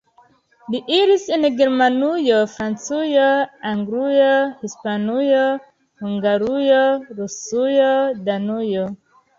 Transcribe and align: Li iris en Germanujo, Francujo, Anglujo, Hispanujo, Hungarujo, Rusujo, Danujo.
Li 0.75 0.79
iris 0.93 1.25
en 1.37 1.45
Germanujo, 1.59 2.39
Francujo, 2.55 3.27
Anglujo, 3.73 4.33
Hispanujo, 4.65 5.45
Hungarujo, 6.05 6.83
Rusujo, 7.21 7.95
Danujo. 8.33 8.93